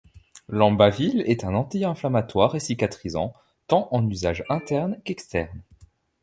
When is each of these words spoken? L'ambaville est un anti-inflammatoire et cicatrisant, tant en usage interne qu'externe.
L'ambaville 0.49 1.21
est 1.27 1.43
un 1.43 1.53
anti-inflammatoire 1.53 2.55
et 2.55 2.59
cicatrisant, 2.59 3.35
tant 3.67 3.87
en 3.91 4.09
usage 4.09 4.43
interne 4.49 4.99
qu'externe. 5.05 5.61